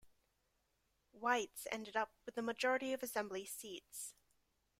[1.11, 4.15] Whites ended up with the majority of Assembly seats.